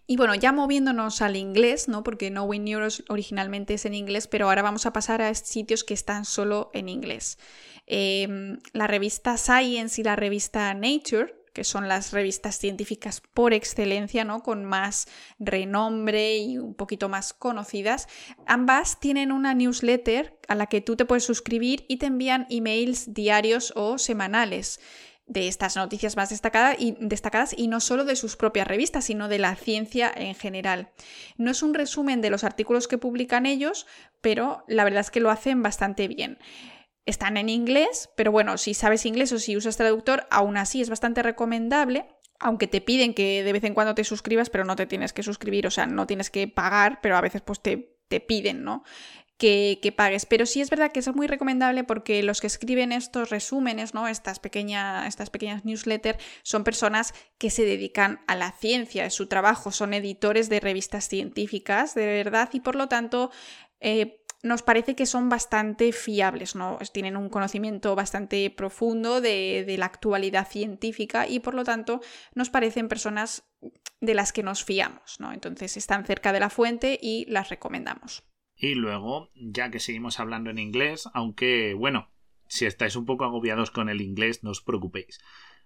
[0.07, 2.03] Y bueno, ya moviéndonos al inglés, ¿no?
[2.03, 5.95] Porque Knowing Neurons originalmente es en inglés, pero ahora vamos a pasar a sitios que
[5.95, 7.39] están solo en inglés.
[7.87, 14.25] Em, la revista Science y la revista Nature que son las revistas científicas por excelencia,
[14.25, 14.43] ¿no?
[14.43, 15.07] Con más
[15.39, 18.09] renombre y un poquito más conocidas.
[18.47, 23.13] Ambas tienen una newsletter a la que tú te puedes suscribir y te envían emails
[23.13, 24.81] diarios o semanales
[25.27, 29.29] de estas noticias más destacadas y, destacadas y no solo de sus propias revistas, sino
[29.29, 30.91] de la ciencia en general.
[31.37, 33.87] No es un resumen de los artículos que publican ellos,
[34.21, 36.39] pero la verdad es que lo hacen bastante bien.
[37.07, 40.91] Están en inglés, pero bueno, si sabes inglés o si usas traductor, aún así es
[40.91, 42.07] bastante recomendable,
[42.39, 45.23] aunque te piden que de vez en cuando te suscribas, pero no te tienes que
[45.23, 48.85] suscribir, o sea, no tienes que pagar, pero a veces pues te, te piden, ¿no?
[49.39, 50.27] Que, pagues.
[50.27, 54.09] Pero sí es verdad que es muy recomendable porque los que escriben estos resúmenes, ¿no?
[54.09, 59.73] Estas, estas pequeñas newsletters, son personas que se dedican a la ciencia, es su trabajo,
[59.73, 63.31] son editores de revistas científicas, de verdad, y por lo tanto.
[63.81, 66.77] Eh, nos parece que son bastante fiables, ¿no?
[66.93, 72.01] tienen un conocimiento bastante profundo de, de, la actualidad científica y por lo tanto
[72.35, 73.45] nos parecen personas
[74.01, 75.33] de las que nos fiamos, ¿no?
[75.33, 78.25] Entonces están cerca de la fuente y las recomendamos.
[78.63, 82.09] Y luego, ya que seguimos hablando en inglés, aunque bueno,
[82.47, 85.19] si estáis un poco agobiados con el inglés, no os preocupéis.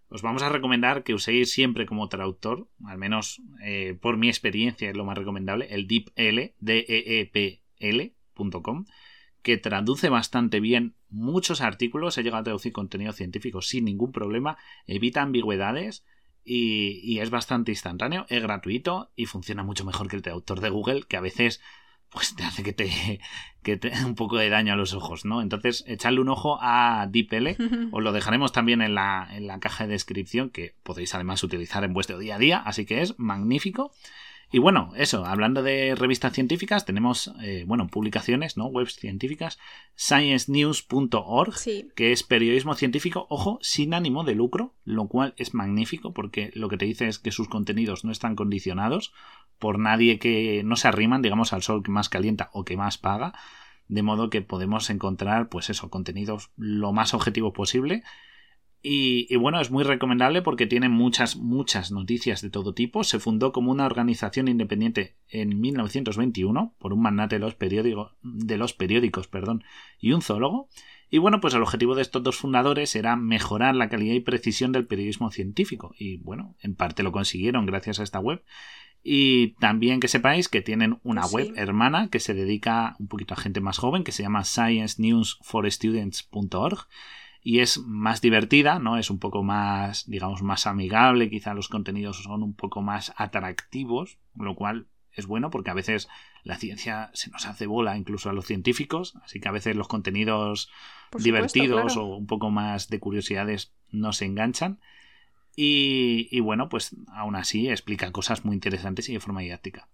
[0.09, 4.89] Os vamos a recomendar que uséis siempre como traductor, al menos eh, por mi experiencia
[4.89, 7.67] es lo más recomendable, el DeepL, D-E-E-P-L.com,
[9.43, 14.57] que traduce bastante bien muchos artículos, he llegado a traducir contenido científico sin ningún problema,
[14.87, 16.07] evita ambigüedades
[16.45, 20.71] y, y es bastante instantáneo, es gratuito y funciona mucho mejor que el traductor de
[20.71, 21.61] Google, que a veces
[22.11, 23.21] pues te hace que te,
[23.63, 25.43] que te un poco de daño a los ojos, ¿no?
[25.43, 27.57] Entonces, echadle un ojo a DeepL,
[27.93, 31.85] os lo dejaremos también en la, en la caja de descripción, que podéis además utilizar
[31.85, 33.93] en vuestro día a día, así que es magnífico.
[34.53, 38.67] Y bueno, eso, hablando de revistas científicas, tenemos, eh, bueno, publicaciones, ¿no?
[38.67, 39.59] Webs científicas,
[39.97, 41.55] sciencenews.org,
[41.97, 46.69] que es periodismo científico, ojo, sin ánimo de lucro, lo cual es magnífico porque lo
[46.69, 49.13] que te dice es que sus contenidos no están condicionados
[49.59, 52.99] por nadie que no se arriman, digamos, al sol que más calienta o que más
[52.99, 53.35] paga,
[53.89, 58.05] de modo que podemos encontrar, pues eso, contenidos lo más objetivos posible
[58.83, 63.03] y, bueno, es muy recomendable porque tiene muchas, muchas noticias de todo tipo.
[63.03, 68.57] Se fundó como una organización independiente en 1921 por un magnate de los periódicos, de
[68.57, 69.65] los periódicos perdón,
[69.99, 70.69] y un zoólogo.
[71.11, 74.71] Y bueno, pues el objetivo de estos dos fundadores era mejorar la calidad y precisión
[74.73, 75.93] del periodismo científico.
[75.99, 78.45] Y bueno, en parte lo consiguieron gracias a esta web.
[79.03, 83.37] Y también que sepáis que tienen una web hermana que se dedica un poquito a
[83.37, 86.87] gente más joven, que se llama sciencenewsforstudents.org
[87.47, 88.99] y es más divertida, ¿no?
[88.99, 94.19] Es un poco más, digamos, más amigable, quizá los contenidos son un poco más atractivos,
[94.35, 96.09] lo cual es bueno porque a veces
[96.43, 99.87] la ciencia se nos hace bola incluso a los científicos, así que a veces los
[99.87, 100.73] contenidos
[101.17, 104.81] divertidos o un poco más de curiosidades nos enganchan.
[105.55, 109.87] Y, y, bueno, pues aún así explica cosas muy interesantes y de forma didáctica.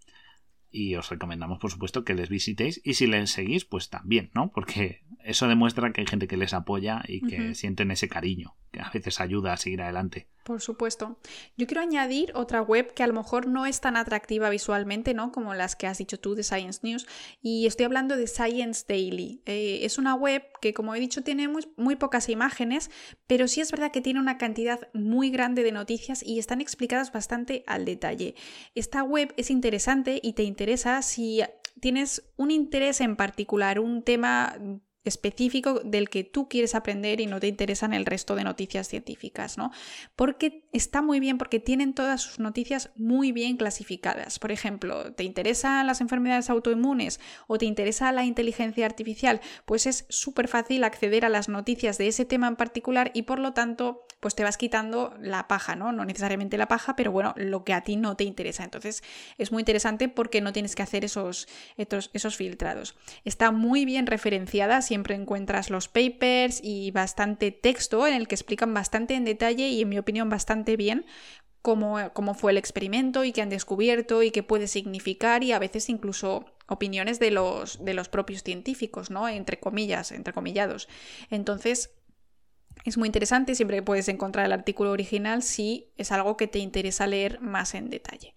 [0.72, 2.80] Y os recomendamos, por supuesto, que les visitéis.
[2.82, 4.50] Y si les seguís, pues también, ¿no?
[4.52, 8.80] Porque eso demuestra que hay gente que les apoya y que sienten ese cariño, que
[8.80, 10.28] a veces ayuda a seguir adelante.
[10.44, 11.18] Por supuesto.
[11.56, 15.30] Yo quiero añadir otra web que a lo mejor no es tan atractiva visualmente, ¿no?
[15.30, 17.06] Como las que has dicho tú de Science News.
[17.40, 19.42] Y estoy hablando de Science Daily.
[19.46, 22.90] Eh, es una web que, como he dicho, tiene muy, muy, pocas imágenes,
[23.26, 27.12] pero sí es verdad que tiene una cantidad muy grande de noticias y están explicadas
[27.12, 28.34] bastante al detalle.
[28.74, 31.42] Esta web es interesante y te interesa si
[31.80, 34.56] tienes un interés en particular, un tema
[35.04, 39.58] específico del que tú quieres aprender y no te interesan el resto de noticias científicas,
[39.58, 39.70] ¿no?
[40.16, 44.38] Porque está muy bien, porque tienen todas sus noticias muy bien clasificadas.
[44.38, 49.40] Por ejemplo, ¿te interesan las enfermedades autoinmunes o te interesa la inteligencia artificial?
[49.66, 53.38] Pues es súper fácil acceder a las noticias de ese tema en particular y por
[53.38, 55.90] lo tanto, pues te vas quitando la paja, ¿no?
[55.90, 58.62] No necesariamente la paja, pero bueno, lo que a ti no te interesa.
[58.62, 59.02] Entonces,
[59.36, 62.94] es muy interesante porque no tienes que hacer esos, esos, filtrados.
[63.24, 68.72] Está muy bien referenciada, siempre encuentras los papers y bastante texto en el que explican
[68.72, 71.04] bastante en detalle y en mi opinión bastante bien
[71.60, 75.58] cómo, cómo fue el experimento y qué han descubierto y qué puede significar y a
[75.58, 79.28] veces incluso opiniones de los, de los propios científicos, ¿no?
[79.28, 80.88] Entre comillas, entre comillados.
[81.28, 81.90] Entonces,
[82.84, 87.06] es muy interesante, siempre puedes encontrar el artículo original si es algo que te interesa
[87.06, 88.34] leer más en detalle.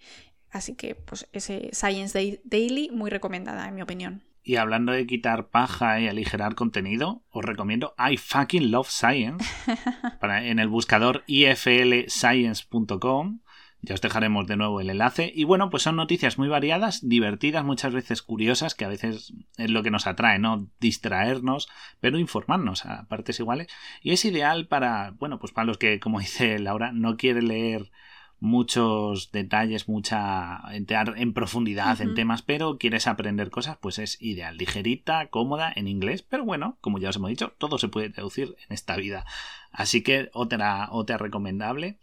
[0.52, 4.24] Así que, pues, ese Science Daily, muy recomendada, en mi opinión.
[4.41, 9.43] Y hablando de quitar paja y aligerar contenido, os recomiendo I fucking love science
[10.21, 13.39] para, en el buscador iflscience.com.
[13.86, 15.32] Ya os dejaremos de nuevo el enlace.
[15.34, 19.69] Y bueno, pues son noticias muy variadas, divertidas, muchas veces curiosas, que a veces es
[19.69, 20.67] lo que nos atrae, ¿no?
[20.80, 21.69] Distraernos,
[22.00, 23.67] pero informarnos a partes iguales.
[24.02, 27.91] Y es ideal para, bueno, pues para los que, como dice Laura, no quiere leer
[28.39, 34.58] muchos detalles, mucha entrar en profundidad en temas, pero quieres aprender cosas, pues es ideal,
[34.58, 38.56] ligerita, cómoda en inglés, pero bueno, como ya os hemos dicho, todo se puede traducir
[38.67, 39.26] en esta vida.
[39.71, 41.98] Así que otra, otra recomendable.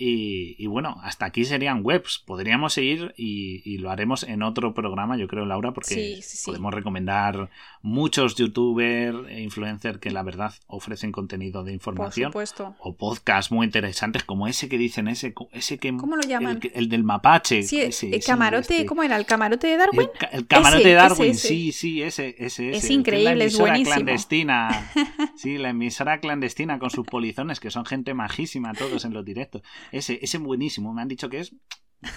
[0.00, 2.22] Y, bueno, hasta aquí serían webs.
[2.24, 7.50] Podríamos seguir y, lo haremos en otro programa, yo creo, Laura, porque podemos recomendar
[7.82, 12.32] muchos youtubers e influencers que la verdad ofrecen contenido de información.
[12.78, 15.96] O podcasts muy interesantes como ese que dicen, ese, ese que...
[15.96, 16.60] ¿Cómo lo llaman?
[16.74, 17.62] El, del mapache.
[17.62, 18.86] Sí, el camarote, este.
[18.86, 19.16] ¿cómo era?
[19.16, 20.08] ¿El camarote de Darwin?
[20.32, 23.94] El, camarote de Darwin, sí, sí, ese, ese, Es increíble, es, buenísimo.
[23.94, 24.90] clandestina.
[25.36, 29.62] sí, la emisora clandestina con sus polizones, que son gente majísima todos en los directos.
[29.92, 30.92] Ese, ese buenísimo.
[30.92, 31.54] Me han dicho que es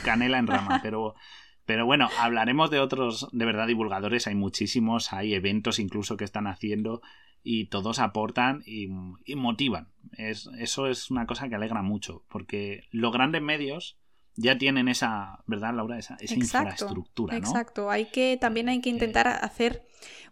[0.03, 1.15] canela en rama, pero,
[1.65, 4.27] pero bueno, hablaremos de otros, de verdad, divulgadores.
[4.27, 7.01] Hay muchísimos, hay eventos incluso que están haciendo
[7.43, 8.87] y todos aportan y,
[9.35, 9.89] motivan.
[10.17, 13.97] Es, eso es una cosa que alegra mucho, porque los grandes medios
[14.41, 15.97] ya tienen esa, ¿verdad, Laura?
[15.99, 17.37] Esa, infraestructura.
[17.37, 17.89] Exacto.
[17.89, 19.85] Hay que, también hay que intentar hacer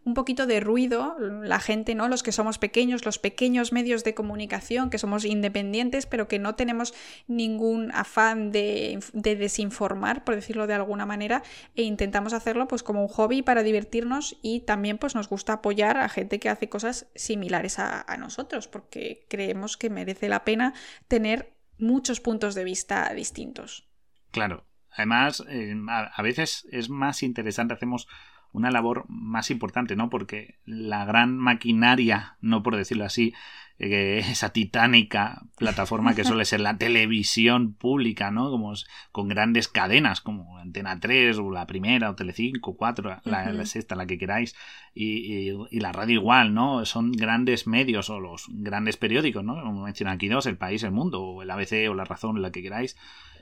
[0.05, 2.07] un poquito de ruido, la gente, ¿no?
[2.07, 6.55] Los que somos pequeños, los pequeños medios de comunicación, que somos independientes, pero que no
[6.55, 6.93] tenemos
[7.27, 11.43] ningún afán de, desinformar, por decirlo de alguna manera,
[11.75, 15.97] e intentamos hacerlo pues como un hobby para divertirnos y también pues nos gusta apoyar
[15.97, 20.73] a gente que hace cosas similares a, nosotros, porque creemos que merece la pena
[21.07, 23.88] tener muchos puntos de vista distintos.
[24.31, 24.65] Claro.
[24.91, 28.07] Además, eh, a veces es más interesante, hacemos
[28.51, 30.09] una labor más importante, ¿no?
[30.09, 33.33] Porque la gran maquinaria, no por decirlo así,
[33.77, 38.49] eh, esa titánica plataforma que suele ser la televisión pública, ¿no?
[38.49, 38.73] Como
[39.11, 43.95] con grandes cadenas como Antena 3 o la primera o Telecinco, 4, la, la sexta,
[43.95, 44.55] la que queráis,
[44.93, 46.85] y, y, la radio igual, ¿no?
[46.85, 49.61] Son grandes medios o los grandes periódicos, ¿no?
[49.61, 52.51] Como mencionan aquí dos, El País, El Mundo, o el ABC o La Razón, la
[52.51, 52.97] que queráis.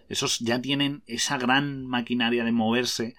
[0.08, 3.16] Esos ya tienen esa gran maquinaria de moverse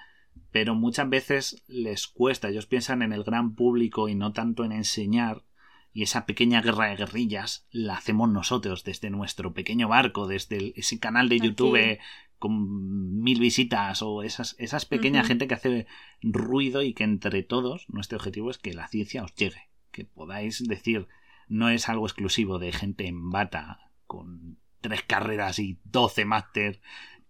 [0.51, 2.49] pero muchas veces les cuesta.
[2.49, 5.45] Ellos piensan en el gran público y no tanto en enseñar.
[5.93, 10.99] Y esa pequeña guerra de guerrillas la hacemos nosotros desde nuestro pequeño barco, desde ese
[10.99, 11.99] canal de YouTube
[12.39, 15.87] con mil visitas o esas, esas pequeñas gente que hace
[16.23, 19.71] ruido y que entre todos nuestro objetivo es que la ciencia os llegue.
[19.91, 21.09] Que podáis decir,
[21.49, 26.81] no es algo exclusivo de gente en bata con tres carreras y doce máster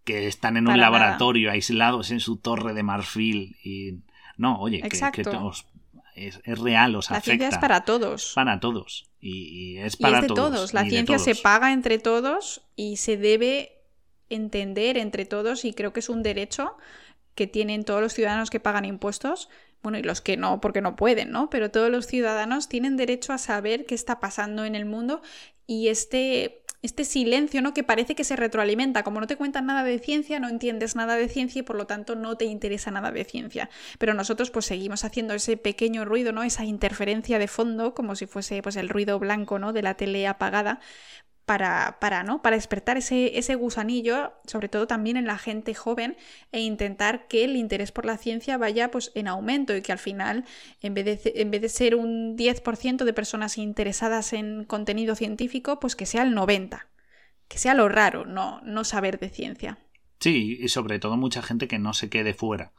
[0.04, 3.98] que están en un laboratorio aislados en su torre de marfil y
[4.38, 4.96] no, oye, que,
[6.14, 8.32] es, real, os La ciencia es para todos.
[8.34, 9.10] Para todos.
[9.20, 10.72] Y, es para de todos.
[10.72, 13.82] La ciencia se paga entre todos y se debe
[14.30, 16.76] entender entre todos y creo que es un derecho
[17.34, 19.48] que tienen todos los ciudadanos que pagan impuestos,
[19.82, 21.50] bueno, y los que no, porque no pueden, ¿no?
[21.50, 25.22] Pero todos los ciudadanos tienen derecho a saber qué está pasando en el mundo
[25.66, 27.74] y este este silencio, ¿no?
[27.74, 29.02] Que parece que se retroalimenta.
[29.02, 31.86] Como no te cuentan nada de ciencia, no entiendes nada de ciencia y por lo
[31.86, 33.68] tanto no te interesa nada de ciencia.
[33.98, 36.42] Pero nosotros pues seguimos haciendo ese pequeño ruido, ¿no?
[36.42, 39.72] Esa interferencia de fondo, como si fuese pues el ruido blanco, ¿no?
[39.72, 40.80] De la tele apagada,
[41.48, 42.42] para, para, ¿no?
[42.42, 46.14] para despertar ese, ese, gusanillo, sobre todo también en la gente joven,
[46.52, 49.98] e intentar que el interés por la ciencia vaya pues, en aumento y que al
[49.98, 50.44] final,
[50.82, 55.80] en vez de, en vez de ser un 10% de personas interesadas en contenido científico,
[55.80, 56.82] pues que sea el 90%,
[57.48, 59.78] que sea lo raro, no, no saber de ciencia.
[60.20, 62.74] Sí, y sobre todo mucha gente que no se quede fuera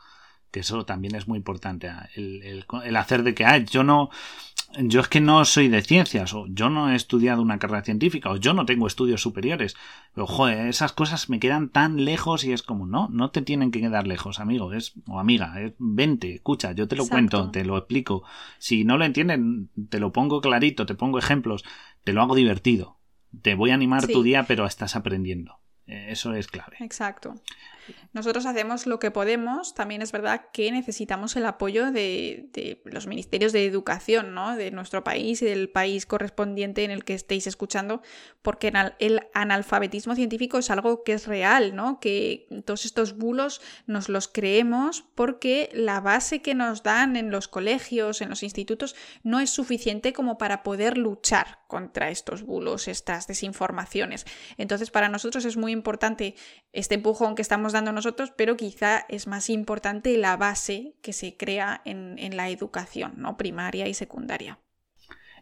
[0.51, 4.09] que eso también es muy importante, el, el, hacer de que, ah, yo no,
[4.77, 8.29] yo es que no soy de ciencias, o yo no he estudiado una carrera científica,
[8.29, 9.75] o yo no tengo estudios superiores.
[10.13, 13.71] Pero, joder, esas cosas me quedan tan lejos y es como, no, no te tienen
[13.71, 17.65] que quedar lejos, amigo, es, o amiga, es, vente, escucha, yo te lo cuento, te
[17.65, 18.23] lo explico.
[18.59, 21.63] Si no lo entienden, te lo pongo clarito, te pongo ejemplos,
[22.03, 22.99] te lo hago divertido.
[23.41, 25.59] Te voy a animar tu día, pero estás aprendiendo.
[25.85, 26.77] Eh, eso es clave.
[26.79, 27.35] Exacto.
[28.13, 33.53] Nosotros hacemos lo que podemos, también es verdad que necesitamos el apoyo de, los ministerios
[33.53, 38.01] de educación de nuestro país y del país correspondiente en el que estéis escuchando,
[38.41, 44.27] porque el analfabetismo científico es algo que es real, que todos estos bulos nos los
[44.27, 49.49] creemos porque la base que nos dan en los colegios, en los institutos, no es
[49.49, 54.25] suficiente como para poder luchar contra estos bulos, estas desinformaciones.
[54.57, 56.35] Entonces, para nosotros es muy importante
[56.73, 61.35] este empujón que estamos dando nosotros, pero quizá es más importante la base que se
[61.37, 63.37] crea en, la educación, ¿no?
[63.37, 64.59] Primaria y secundaria.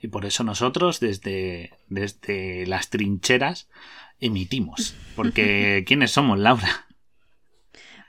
[0.02, 3.70] Y por eso nosotros desde, desde las trincheras
[4.20, 4.96] emitimos.
[5.16, 6.88] Porque ¿quiénes somos, Laura?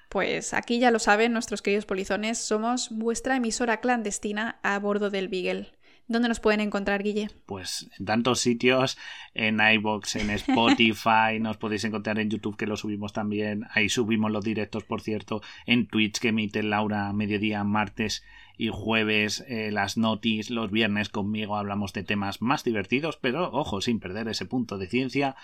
[0.09, 5.29] Pues aquí ya lo saben nuestros queridos polizones, somos vuestra emisora clandestina a bordo del
[5.29, 5.78] Beagle.
[6.09, 7.29] ¿Dónde nos pueden encontrar, Guille?
[7.45, 8.97] Pues en tantos sitios,
[9.35, 13.67] en iBox, en Spotify, nos podéis encontrar en YouTube que lo subimos también.
[13.73, 18.25] Ahí subimos los directos, por cierto, en Twitch que emite Laura mediodía, martes
[18.57, 23.83] y jueves, eh, las notis, los viernes conmigo hablamos de temas más divertidos, pero ojo,
[23.83, 25.37] sin perder ese punto de ciencia.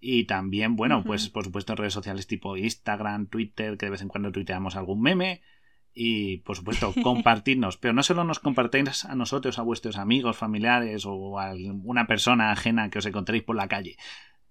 [0.00, 4.08] Y también, bueno, pues por supuesto redes sociales tipo Instagram, Twitter, que de vez en
[4.08, 5.42] cuando tuiteamos algún meme.
[5.98, 7.78] Y por supuesto, compartirnos.
[7.78, 12.52] Pero no solo nos compartéis a nosotros, a vuestros amigos, familiares o a una persona
[12.52, 13.96] ajena que os encontréis por la calle.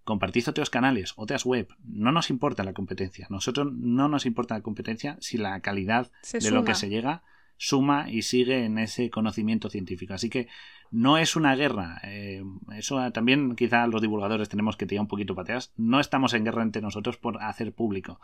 [0.04, 1.68] Compartid otros canales, otras web.
[1.84, 3.28] No nos importa la competencia.
[3.30, 7.24] Nosotros no nos importa la competencia si la calidad de lo que se llega
[7.58, 10.14] suma y sigue en ese conocimiento científico.
[10.14, 10.48] Así que
[10.92, 12.00] no es una guerra.
[12.04, 12.44] Eh,
[12.76, 15.74] eso también quizá los divulgadores tenemos que tirar un poquito pateas.
[15.78, 18.20] No estamos en guerra entre nosotros por hacer público.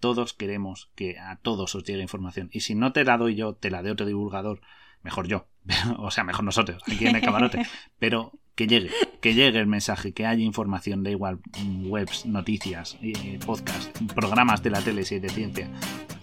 [0.00, 2.50] Todos queremos que a todos os llegue información.
[2.52, 4.60] Y si no te la doy yo, te la de otro divulgador,
[5.02, 5.46] mejor yo.
[5.98, 7.66] o sea, mejor nosotros, aquí en el camarote.
[7.98, 8.90] Pero que llegue,
[9.20, 11.38] que llegue el mensaje, que haya información, da igual,
[11.84, 15.70] webs, noticias, eh, podcasts, programas de la tele y de ciencia.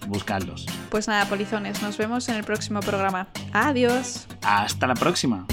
[0.06, 0.66] Buscadlos.
[0.90, 3.28] Pues nada, polizones, nos vemos en el próximo programa.
[3.54, 4.28] Adiós.
[4.42, 5.46] Hasta la próxima.